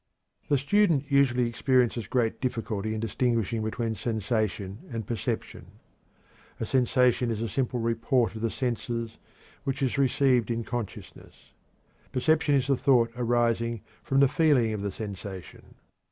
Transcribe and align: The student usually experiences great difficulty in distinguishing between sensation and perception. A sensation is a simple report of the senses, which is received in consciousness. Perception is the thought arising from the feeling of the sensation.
The 0.49 0.57
student 0.57 1.11
usually 1.11 1.47
experiences 1.47 2.07
great 2.07 2.41
difficulty 2.41 2.95
in 2.95 2.99
distinguishing 2.99 3.61
between 3.61 3.93
sensation 3.93 4.79
and 4.91 5.05
perception. 5.05 5.67
A 6.59 6.65
sensation 6.65 7.29
is 7.29 7.39
a 7.39 7.47
simple 7.47 7.79
report 7.79 8.33
of 8.33 8.41
the 8.41 8.49
senses, 8.49 9.17
which 9.63 9.83
is 9.83 9.99
received 9.99 10.49
in 10.49 10.63
consciousness. 10.63 11.53
Perception 12.11 12.55
is 12.55 12.65
the 12.65 12.75
thought 12.75 13.11
arising 13.15 13.81
from 14.01 14.21
the 14.21 14.27
feeling 14.27 14.73
of 14.73 14.81
the 14.81 14.91
sensation. 14.91 15.75